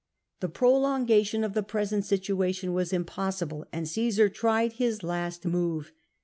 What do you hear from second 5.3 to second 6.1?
move.